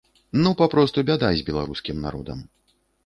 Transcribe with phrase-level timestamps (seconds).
[0.45, 2.41] Ну папросту бяда з беларускім народам.